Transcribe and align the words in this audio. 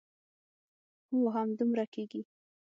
هو 1.09 1.21
همدومره 1.37 1.85
کېږي. 1.93 2.21